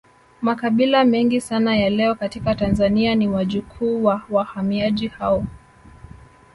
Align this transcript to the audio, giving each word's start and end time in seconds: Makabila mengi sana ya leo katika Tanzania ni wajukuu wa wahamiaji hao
Makabila 0.41 1.05
mengi 1.05 1.41
sana 1.41 1.75
ya 1.75 1.89
leo 1.89 2.15
katika 2.15 2.55
Tanzania 2.55 3.15
ni 3.15 3.27
wajukuu 3.27 4.03
wa 4.03 4.21
wahamiaji 4.29 5.07
hao 5.07 5.45